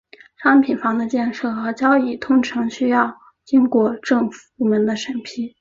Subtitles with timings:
[0.41, 3.15] 商品房的建设和交易通常需要
[3.45, 5.47] 经过政府部门的审批。